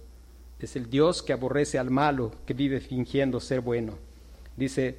[0.64, 3.94] es el Dios que aborrece al malo que vive fingiendo ser bueno.
[4.56, 4.98] Dice,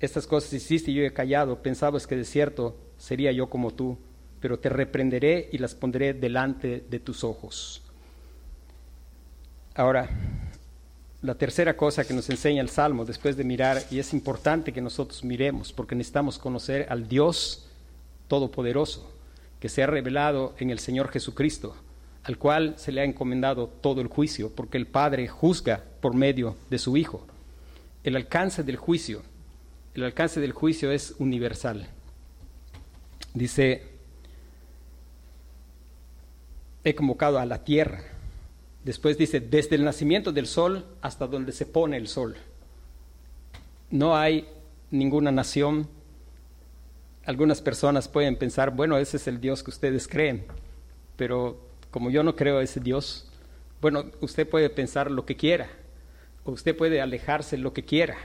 [0.00, 3.98] estas cosas hiciste y yo he callado, pensabas que de cierto sería yo como tú,
[4.40, 7.82] pero te reprenderé y las pondré delante de tus ojos.
[9.74, 10.08] Ahora,
[11.22, 14.80] la tercera cosa que nos enseña el Salmo después de mirar, y es importante que
[14.80, 17.68] nosotros miremos, porque necesitamos conocer al Dios
[18.28, 19.10] Todopoderoso,
[19.60, 21.76] que se ha revelado en el Señor Jesucristo
[22.26, 26.56] al cual se le ha encomendado todo el juicio, porque el Padre juzga por medio
[26.68, 27.24] de su Hijo.
[28.02, 29.22] El alcance del juicio,
[29.94, 31.86] el alcance del juicio es universal.
[33.32, 33.86] Dice,
[36.86, 37.98] he convocado a la tierra.
[38.84, 42.36] Después dice, desde el nacimiento del sol hasta donde se pone el sol.
[43.90, 44.46] No hay
[44.92, 45.88] ninguna nación.
[47.24, 50.44] Algunas personas pueden pensar, bueno, ese es el Dios que ustedes creen,
[51.16, 51.58] pero
[51.90, 53.32] como yo no creo a ese Dios,
[53.80, 55.68] bueno, usted puede pensar lo que quiera,
[56.44, 58.16] o usted puede alejarse lo que quiera,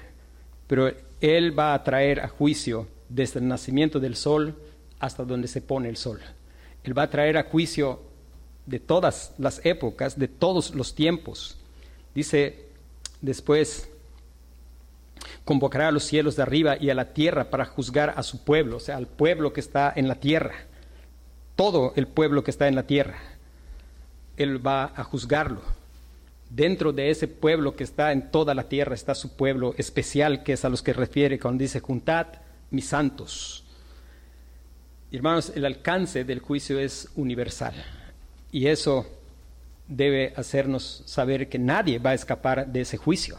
[0.67, 4.56] pero Él va a traer a juicio desde el nacimiento del sol
[5.00, 6.19] hasta donde se pone el sol.
[6.84, 8.11] Él va a traer a juicio
[8.71, 11.57] de todas las épocas, de todos los tiempos.
[12.15, 12.67] Dice
[13.19, 13.89] después,
[15.43, 18.77] convocará a los cielos de arriba y a la tierra para juzgar a su pueblo,
[18.77, 20.55] o sea, al pueblo que está en la tierra,
[21.57, 23.17] todo el pueblo que está en la tierra.
[24.38, 25.62] Él va a juzgarlo.
[26.49, 30.53] Dentro de ese pueblo que está en toda la tierra está su pueblo especial, que
[30.53, 32.27] es a los que refiere cuando dice, juntad
[32.69, 33.65] mis santos.
[35.12, 37.73] Hermanos, el alcance del juicio es universal
[38.51, 39.05] y eso
[39.87, 43.37] debe hacernos saber que nadie va a escapar de ese juicio.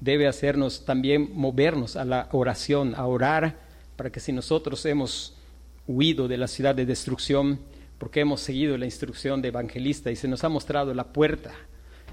[0.00, 3.56] Debe hacernos también movernos a la oración, a orar
[3.96, 5.36] para que si nosotros hemos
[5.86, 7.60] huido de la ciudad de destrucción,
[7.98, 11.52] porque hemos seguido la instrucción de evangelista y se nos ha mostrado la puerta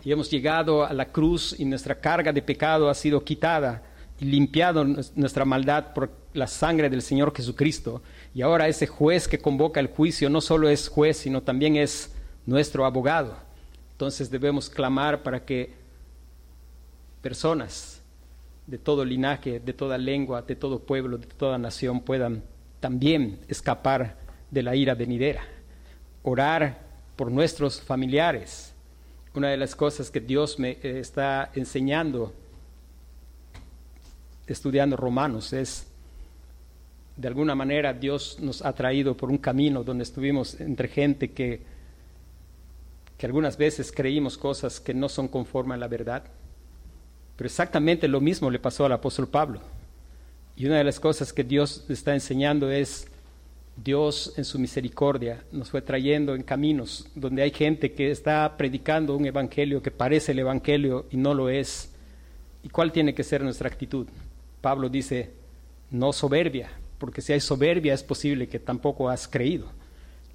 [0.05, 3.81] y hemos llegado a la cruz y nuestra carga de pecado ha sido quitada
[4.19, 4.85] y limpiado
[5.15, 8.03] nuestra maldad por la sangre del Señor Jesucristo.
[8.33, 12.14] Y ahora ese juez que convoca el juicio no solo es juez, sino también es
[12.45, 13.35] nuestro abogado.
[13.93, 15.73] Entonces debemos clamar para que
[17.21, 18.01] personas
[18.67, 22.43] de todo linaje, de toda lengua, de todo pueblo, de toda nación puedan
[22.79, 24.17] también escapar
[24.51, 25.43] de la ira venidera.
[26.23, 26.79] Orar
[27.15, 28.73] por nuestros familiares.
[29.33, 32.33] Una de las cosas que Dios me eh, está enseñando
[34.47, 35.87] estudiando Romanos es,
[37.17, 41.61] de alguna manera Dios nos ha traído por un camino donde estuvimos entre gente que,
[43.17, 46.23] que algunas veces creímos cosas que no son conforme a la verdad.
[47.35, 49.61] Pero exactamente lo mismo le pasó al apóstol Pablo.
[50.55, 53.07] Y una de las cosas que Dios está enseñando es,
[53.75, 59.15] Dios en su misericordia nos fue trayendo en caminos donde hay gente que está predicando
[59.15, 61.91] un evangelio que parece el evangelio y no lo es.
[62.63, 64.07] ¿Y cuál tiene que ser nuestra actitud?
[64.61, 65.33] Pablo dice,
[65.91, 69.67] no soberbia, porque si hay soberbia es posible que tampoco has creído.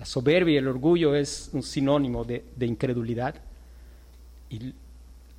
[0.00, 3.34] La soberbia y el orgullo es un sinónimo de, incredulidad
[4.48, 4.72] y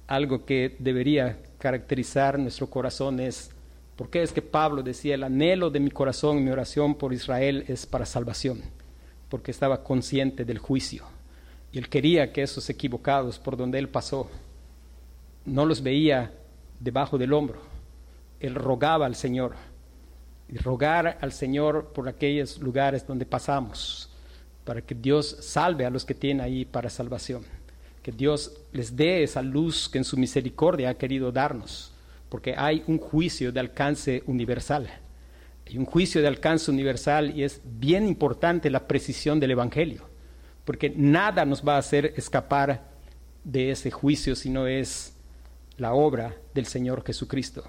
[0.05, 3.49] algo que debería caracterizar nuestro corazón es,
[3.95, 7.11] ¿por qué es que Pablo decía, el anhelo de mi corazón y mi oración por
[7.11, 8.61] Israel es para salvación?
[9.29, 11.05] Porque estaba consciente del juicio
[11.71, 14.29] y él quería que esos equivocados por donde él pasó
[15.43, 16.33] no los veía
[16.79, 17.59] debajo del hombro,
[18.39, 19.55] él rogaba al Señor.
[20.47, 24.10] Y rogar al Señor por aquellos lugares donde pasamos,
[24.63, 27.43] para que Dios salve a los que tienen ahí para salvación.
[28.03, 31.93] Que Dios les dé esa luz que en su misericordia ha querido darnos,
[32.29, 34.89] porque hay un juicio de alcance universal.
[35.67, 40.09] Hay un juicio de alcance universal y es bien importante la precisión del Evangelio,
[40.65, 42.89] porque nada nos va a hacer escapar
[43.43, 45.15] de ese juicio si no es
[45.77, 47.63] la obra del Señor Jesucristo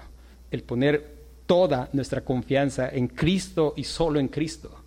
[0.53, 4.82] el poner toda nuestra confianza en Cristo y solo en Cristo,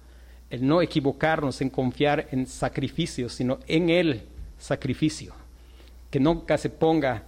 [0.51, 4.23] el no equivocarnos en confiar en sacrificios, sino en el
[4.59, 5.35] sacrificio,
[6.11, 7.25] que nunca se ponga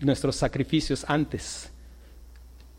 [0.00, 1.70] nuestros sacrificios antes.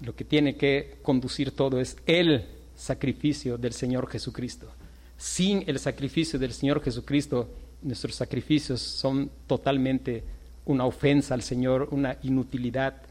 [0.02, 4.72] Lo que tiene que conducir todo es el sacrificio del Señor Jesucristo.
[5.18, 7.50] Sin el sacrificio del Señor Jesucristo,
[7.82, 10.24] nuestros sacrificios son totalmente
[10.66, 13.02] una ofensa al Señor, una inutilidad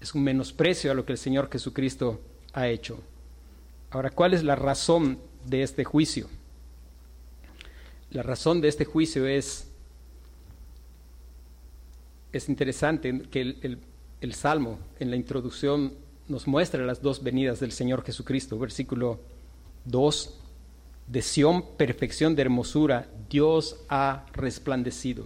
[0.00, 2.20] es un menosprecio a lo que el Señor Jesucristo
[2.52, 3.02] ha hecho.
[3.96, 6.28] Ahora, ¿cuál es la razón de este juicio?
[8.10, 9.68] La razón de este juicio es,
[12.30, 13.56] es interesante que
[14.20, 15.94] el, Salmo en la introducción
[16.28, 18.58] nos muestra las dos venidas del Señor Jesucristo.
[18.58, 19.18] Versículo
[19.86, 20.40] 2,
[21.06, 25.24] de Sión, perfección de hermosura, Dios ha resplandecido.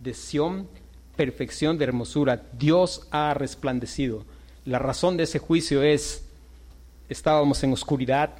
[0.00, 0.66] De Sión,
[1.14, 4.24] perfección de hermosura, Dios ha resplandecido.
[4.64, 6.24] La razón de ese juicio es,
[7.08, 8.30] estábamos en oscuridad,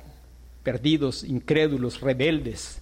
[0.63, 2.81] perdidos, incrédulos, rebeldes,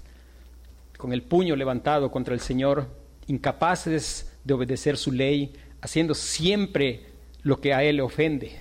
[0.96, 2.88] con el puño levantado contra el Señor,
[3.26, 7.02] incapaces de obedecer su ley, haciendo siempre
[7.42, 8.52] lo que a Él le ofende,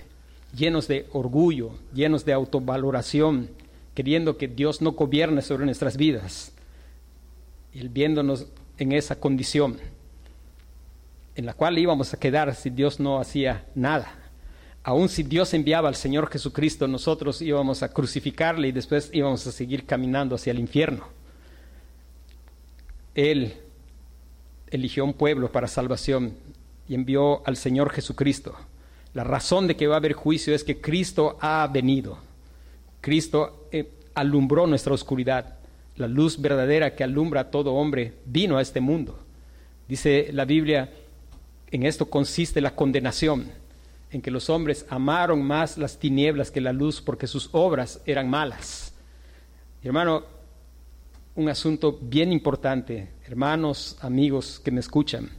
[0.54, 3.50] llenos de orgullo, llenos de autovaloración,
[3.94, 6.52] queriendo que Dios no gobierne sobre nuestras vidas.
[7.72, 8.46] Y viéndonos
[8.78, 9.78] en esa condición
[11.36, 14.25] en la cual íbamos a quedar si Dios no hacía nada.
[14.86, 19.50] Aun si Dios enviaba al Señor Jesucristo, nosotros íbamos a crucificarle y después íbamos a
[19.50, 21.08] seguir caminando hacia el infierno.
[23.12, 23.54] Él
[24.70, 26.34] eligió un pueblo para salvación
[26.88, 28.54] y envió al Señor Jesucristo.
[29.12, 32.18] La razón de que va a haber juicio es que Cristo ha venido.
[33.00, 35.56] Cristo eh, alumbró nuestra oscuridad.
[35.96, 39.18] La luz verdadera que alumbra a todo hombre vino a este mundo.
[39.88, 40.92] Dice la Biblia,
[41.72, 43.50] en esto consiste la condenación,
[44.10, 48.30] en que los hombres amaron más las tinieblas que la luz porque sus obras eran
[48.30, 48.94] malas.
[49.82, 50.24] hermano,
[51.34, 55.30] un asunto bien importante, hermanos, amigos que me escuchan.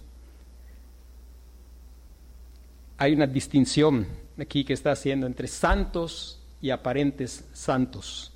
[2.98, 4.08] Hay una distinción
[4.40, 8.32] aquí que está haciendo entre santos y aparentes santos.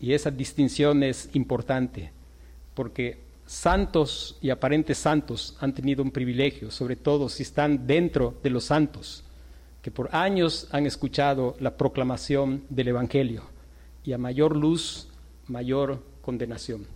[0.00, 2.12] Y esa distinción es importante,
[2.74, 8.50] porque santos y aparentes santos han tenido un privilegio, sobre todo si están dentro de
[8.50, 9.23] los santos,
[9.84, 13.42] que por años han escuchado la proclamación del Evangelio
[14.02, 15.08] y a mayor luz
[15.46, 16.86] mayor condenación.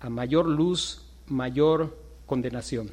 [0.00, 1.96] A mayor luz, mayor
[2.26, 2.90] condenación.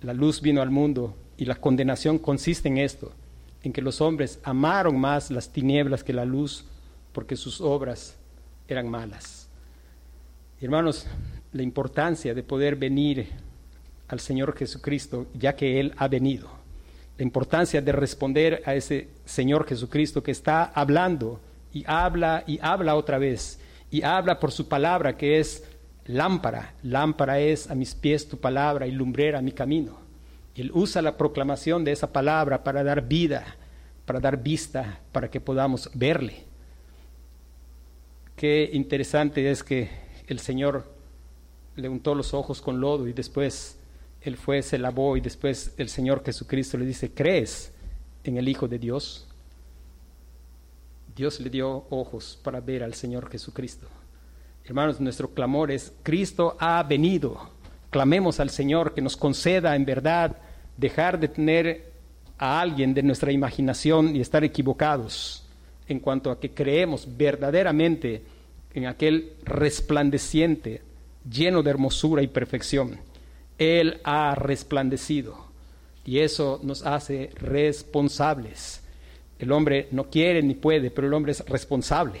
[0.00, 3.12] La luz vino al mundo y la condenación consiste en esto,
[3.62, 6.64] en que los hombres amaron más las tinieblas que la luz
[7.12, 8.16] porque sus obras
[8.66, 9.50] eran malas.
[10.58, 11.06] Hermanos,
[11.52, 13.28] la importancia de poder venir
[14.08, 16.64] al Señor Jesucristo, ya que Él ha venido.
[17.18, 21.40] La importancia de responder a ese Señor Jesucristo que está hablando
[21.72, 23.58] y habla y habla otra vez
[23.90, 25.64] y habla por su palabra que es
[26.06, 26.74] lámpara.
[26.82, 29.98] Lámpara es a mis pies tu palabra y lumbrera mi camino.
[30.54, 33.56] Él usa la proclamación de esa palabra para dar vida,
[34.04, 36.44] para dar vista, para que podamos verle.
[38.36, 39.90] Qué interesante es que
[40.26, 40.84] el Señor
[41.76, 43.78] le untó los ojos con lodo y después
[44.22, 47.72] él fue, se lavó y después el Señor Jesucristo le dice, ¿crees
[48.24, 49.26] en el Hijo de Dios?
[51.14, 53.86] Dios le dio ojos para ver al Señor Jesucristo.
[54.64, 57.50] Hermanos, nuestro clamor es, Cristo ha venido.
[57.90, 60.36] Clamemos al Señor que nos conceda en verdad
[60.76, 61.92] dejar de tener
[62.36, 65.46] a alguien de nuestra imaginación y estar equivocados
[65.88, 68.22] en cuanto a que creemos verdaderamente
[68.74, 70.82] en aquel resplandeciente,
[71.30, 72.98] lleno de hermosura y perfección.
[73.58, 75.46] Él ha resplandecido
[76.04, 78.82] y eso nos hace responsables.
[79.38, 82.20] El hombre no quiere ni puede, pero el hombre es responsable.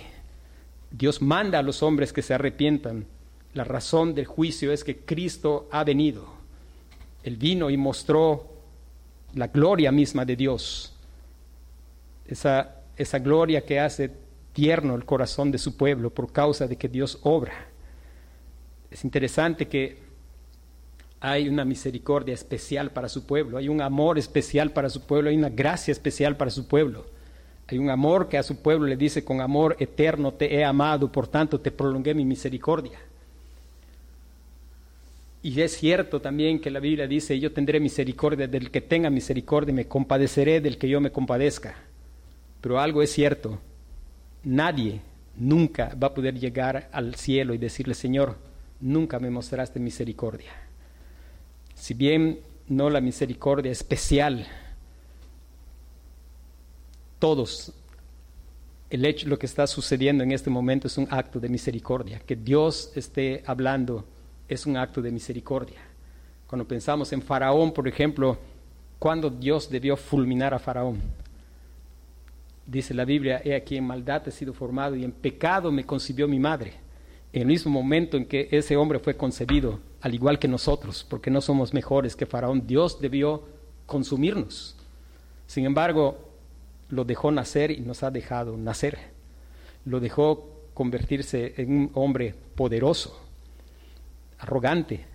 [0.90, 3.06] Dios manda a los hombres que se arrepientan.
[3.54, 6.26] La razón del juicio es que Cristo ha venido.
[7.22, 8.48] Él vino y mostró
[9.34, 10.92] la gloria misma de Dios.
[12.26, 14.10] Esa, esa gloria que hace
[14.52, 17.68] tierno el corazón de su pueblo por causa de que Dios obra.
[18.90, 20.05] Es interesante que
[21.20, 25.36] hay una misericordia especial para su pueblo, hay un amor especial para su pueblo, hay
[25.36, 27.06] una gracia especial para su pueblo.
[27.68, 31.10] Hay un amor que a su pueblo le dice, con amor eterno te he amado,
[31.10, 32.98] por tanto te prolongué mi misericordia.
[35.42, 39.74] Y es cierto también que la Biblia dice, yo tendré misericordia del que tenga misericordia,
[39.74, 41.74] me compadeceré del que yo me compadezca.
[42.60, 43.58] Pero algo es cierto,
[44.44, 45.00] nadie
[45.36, 48.36] nunca va a poder llegar al cielo y decirle, Señor,
[48.80, 50.65] nunca me mostraste misericordia.
[51.76, 54.44] Si bien no la misericordia especial,
[57.20, 57.72] todos,
[58.90, 62.18] el hecho, lo que está sucediendo en este momento es un acto de misericordia.
[62.20, 64.04] Que Dios esté hablando
[64.48, 65.78] es un acto de misericordia.
[66.46, 68.38] Cuando pensamos en Faraón, por ejemplo,
[68.98, 71.00] cuando Dios debió fulminar a Faraón,
[72.66, 76.26] dice la Biblia, he aquí en maldad he sido formado y en pecado me concibió
[76.26, 76.85] mi madre.
[77.32, 81.30] En el mismo momento en que ese hombre fue concebido, al igual que nosotros, porque
[81.30, 83.42] no somos mejores que Faraón, Dios debió
[83.86, 84.76] consumirnos.
[85.46, 86.18] Sin embargo,
[86.88, 88.98] lo dejó nacer y nos ha dejado nacer.
[89.84, 93.18] Lo dejó convertirse en un hombre poderoso,
[94.38, 95.06] arrogante.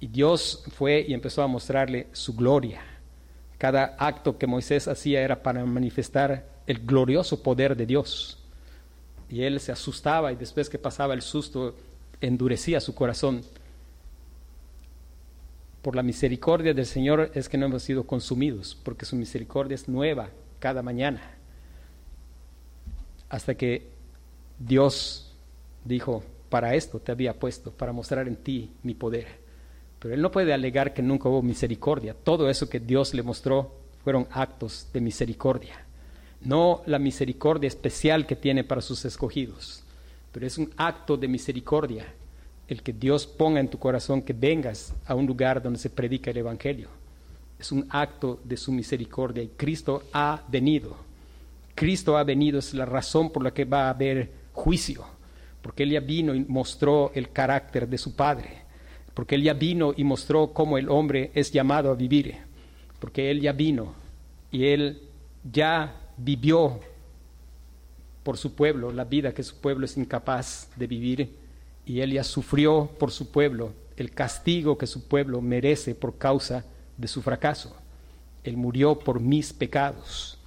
[0.00, 2.80] Y Dios fue y empezó a mostrarle su gloria.
[3.58, 8.38] Cada acto que Moisés hacía era para manifestar el glorioso poder de Dios.
[9.30, 11.74] Y él se asustaba y después que pasaba el susto
[12.20, 13.42] endurecía su corazón.
[15.82, 19.88] Por la misericordia del Señor es que no hemos sido consumidos, porque su misericordia es
[19.88, 21.20] nueva cada mañana.
[23.28, 23.88] Hasta que
[24.58, 25.34] Dios
[25.84, 29.26] dijo, para esto te había puesto, para mostrar en ti mi poder.
[29.98, 32.14] Pero él no puede alegar que nunca hubo misericordia.
[32.14, 35.87] Todo eso que Dios le mostró fueron actos de misericordia.
[36.40, 39.82] No la misericordia especial que tiene para sus escogidos,
[40.32, 42.06] pero es un acto de misericordia
[42.68, 46.30] el que Dios ponga en tu corazón que vengas a un lugar donde se predica
[46.30, 46.88] el Evangelio
[47.58, 50.96] es un acto de su misericordia y Cristo ha venido.
[51.74, 55.04] Cristo ha venido, es la razón por la que va a haber juicio,
[55.62, 58.62] porque Él ya vino y mostró el carácter de su Padre,
[59.14, 62.36] porque Él ya vino y mostró cómo el hombre es llamado a vivir,
[62.98, 63.94] porque Él ya vino
[64.50, 65.02] y Él
[65.44, 66.80] ya vivió
[68.22, 71.34] por su pueblo la vida que su pueblo es incapaz de vivir
[71.86, 76.64] y Él ya sufrió por su pueblo el castigo que su pueblo merece por causa
[76.96, 77.74] de su fracaso.
[78.44, 80.38] Él murió por mis pecados.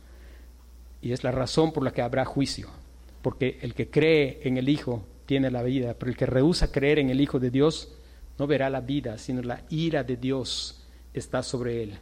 [1.01, 2.69] Y es la razón por la que habrá juicio.
[3.21, 6.99] Porque el que cree en el Hijo tiene la vida, pero el que rehúsa creer
[6.99, 7.89] en el Hijo de Dios
[8.37, 11.99] no verá la vida, sino la ira de Dios está sobre él.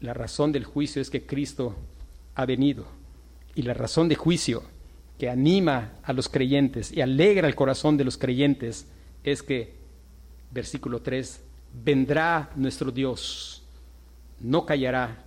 [0.00, 1.74] La razón del juicio es que Cristo
[2.36, 2.86] ha venido.
[3.54, 4.62] Y la razón de juicio
[5.18, 8.86] que anima a los creyentes y alegra el corazón de los creyentes
[9.24, 9.74] es que,
[10.50, 11.40] versículo 3,
[11.84, 13.62] vendrá nuestro Dios,
[14.40, 15.24] no callará,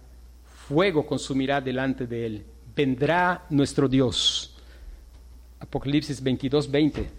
[0.67, 2.45] fuego consumirá delante de él,
[2.75, 4.55] vendrá nuestro Dios.
[5.59, 7.09] Apocalipsis 22, 20.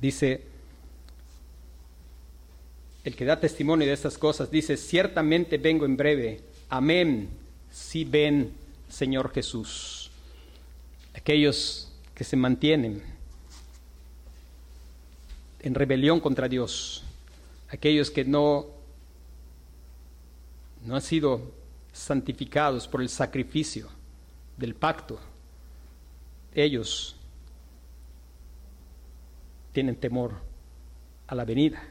[0.00, 0.46] Dice,
[3.08, 6.42] el que da testimonio de estas cosas, dice, ciertamente vengo en breve.
[6.68, 7.30] Amén.
[7.70, 8.52] Si ven,
[8.86, 10.10] Señor Jesús.
[11.14, 13.02] Aquellos que se mantienen
[15.60, 17.02] en rebelión contra Dios,
[17.70, 18.66] aquellos que no,
[20.84, 21.50] no han sido
[21.92, 23.88] santificados por el sacrificio
[24.58, 25.18] del pacto,
[26.54, 27.16] ellos
[29.72, 30.34] tienen temor
[31.26, 31.82] a la venida.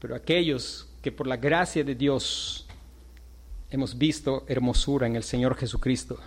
[0.00, 2.66] Pero aquellos que por la gracia de Dios
[3.70, 6.18] hemos visto hermosura en el Señor Jesucristo,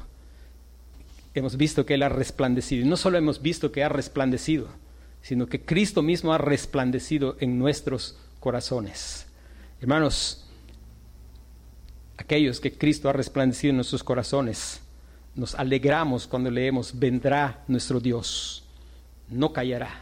[1.34, 2.86] hemos visto que Él ha resplandecido.
[2.86, 4.68] Y no solo hemos visto que ha resplandecido,
[5.22, 9.28] sino que Cristo mismo ha resplandecido en nuestros corazones.
[9.80, 10.46] Hermanos,
[12.18, 14.82] aquellos que Cristo ha resplandecido en nuestros corazones,
[15.36, 18.64] nos alegramos cuando leemos, vendrá nuestro Dios,
[19.30, 20.02] no callará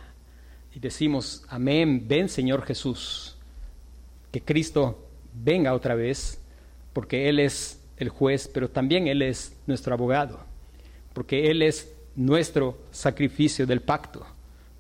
[0.73, 3.35] y decimos, amén, ven Señor Jesús,
[4.31, 6.39] que Cristo venga otra vez,
[6.93, 10.39] porque Él es el juez, pero también Él es nuestro abogado,
[11.13, 14.25] porque Él es nuestro sacrificio del pacto,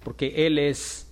[0.03, 1.07] porque Él es,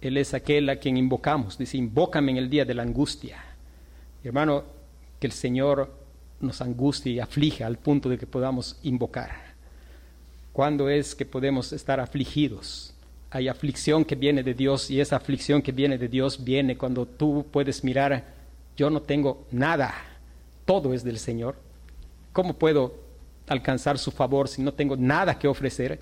[0.00, 3.42] Él es aquel a quien invocamos, dice, invócame en el día de la angustia.
[4.22, 4.64] hermano,
[5.18, 5.92] que el Señor
[6.40, 9.54] nos angustie y aflija al punto de que podamos invocar.
[10.52, 12.93] ¿Cuándo es que podemos estar afligidos?
[13.34, 17.04] Hay aflicción que viene de Dios y esa aflicción que viene de Dios viene cuando
[17.04, 18.24] tú puedes mirar,
[18.76, 19.92] yo no tengo nada,
[20.64, 21.56] todo es del Señor.
[22.32, 22.94] ¿Cómo puedo
[23.48, 26.00] alcanzar su favor si no tengo nada que ofrecer?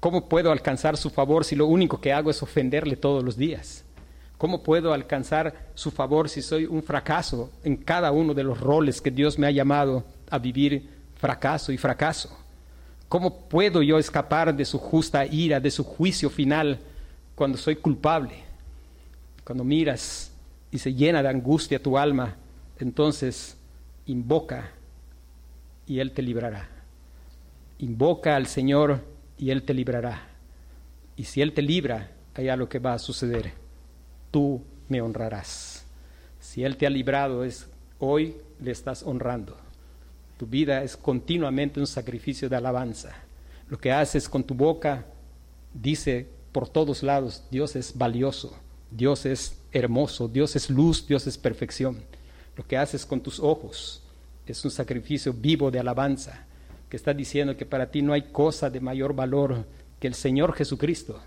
[0.00, 3.84] ¿Cómo puedo alcanzar su favor si lo único que hago es ofenderle todos los días?
[4.38, 9.02] ¿Cómo puedo alcanzar su favor si soy un fracaso en cada uno de los roles
[9.02, 12.43] que Dios me ha llamado a vivir fracaso y fracaso?
[13.14, 16.80] ¿Cómo puedo yo escapar de su justa ira, de su juicio final,
[17.36, 18.42] cuando soy culpable?
[19.44, 20.32] Cuando miras
[20.72, 22.34] y se llena de angustia tu alma,
[22.80, 23.56] entonces
[24.06, 24.72] invoca
[25.86, 26.68] y Él te librará.
[27.78, 29.04] Invoca al Señor
[29.38, 30.26] y Él te librará.
[31.16, 33.52] Y si Él te libra, hay algo que va a suceder.
[34.32, 35.86] Tú me honrarás.
[36.40, 37.68] Si Él te ha librado, es
[38.00, 39.63] hoy le estás honrando.
[40.36, 43.14] Tu vida es continuamente un sacrificio de alabanza.
[43.68, 45.06] Lo que haces con tu boca
[45.72, 48.56] dice por todos lados, Dios es valioso,
[48.90, 52.02] Dios es hermoso, Dios es luz, Dios es perfección.
[52.56, 54.02] Lo que haces con tus ojos
[54.46, 56.46] es un sacrificio vivo de alabanza,
[56.88, 59.66] que está diciendo que para ti no hay cosa de mayor valor
[59.98, 61.20] que el Señor Jesucristo.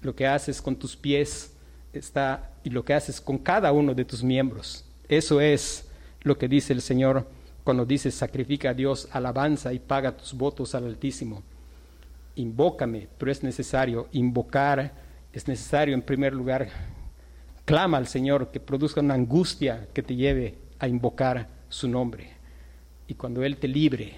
[0.00, 1.52] Lo que haces con tus pies
[1.92, 4.84] está y lo que haces con cada uno de tus miembros.
[5.08, 5.86] Eso es
[6.22, 7.26] lo que dice el Señor
[7.64, 11.42] cuando dices sacrifica a Dios alabanza y paga tus votos al Altísimo.
[12.36, 14.92] Invócame, pero es necesario invocar,
[15.32, 16.68] es necesario en primer lugar,
[17.64, 22.30] clama al Señor que produzca una angustia que te lleve a invocar su nombre.
[23.06, 24.14] Y cuando Él te libre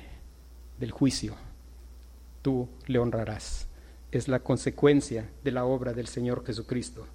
[0.78, 1.34] del juicio,
[2.42, 3.66] tú le honrarás.
[4.12, 7.06] Es la consecuencia de la obra del Señor Jesucristo.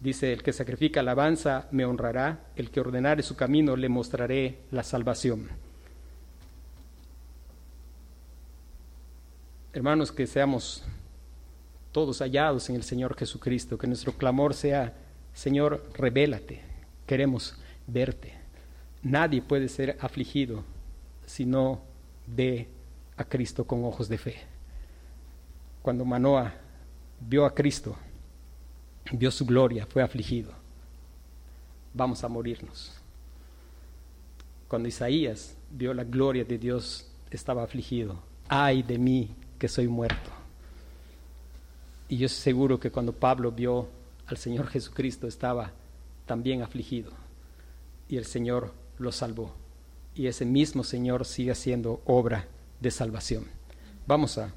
[0.00, 4.82] Dice, el que sacrifica alabanza me honrará, el que ordenare su camino le mostraré la
[4.82, 5.48] salvación.
[9.74, 10.82] Hermanos, que seamos
[11.92, 14.94] todos hallados en el Señor Jesucristo, que nuestro clamor sea,
[15.34, 16.62] Señor, revélate,
[17.06, 18.32] queremos verte.
[19.02, 20.64] Nadie puede ser afligido
[21.26, 21.82] si no
[22.26, 22.68] ve
[23.16, 24.36] a Cristo con ojos de fe.
[25.82, 26.54] Cuando Manoa
[27.20, 27.96] vio a Cristo,
[29.12, 30.52] vio su gloria, fue afligido.
[31.92, 32.92] Vamos a morirnos.
[34.68, 38.18] Cuando Isaías vio la gloria de Dios, estaba afligido.
[38.48, 40.30] Ay de mí que soy muerto.
[42.08, 43.88] Y yo seguro que cuando Pablo vio
[44.26, 45.72] al Señor Jesucristo estaba
[46.26, 47.12] también afligido.
[48.08, 49.54] Y el Señor lo salvó.
[50.14, 52.46] Y ese mismo Señor sigue haciendo obra
[52.80, 53.44] de salvación.
[54.06, 54.52] Vamos a